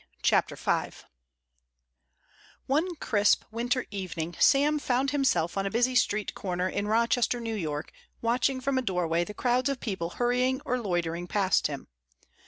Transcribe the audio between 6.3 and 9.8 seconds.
corner in Rochester, N.Y., watching from a doorway the crowds of